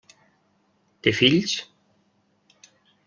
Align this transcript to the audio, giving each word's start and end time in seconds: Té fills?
Té 1.07 1.13
fills? 1.19 1.55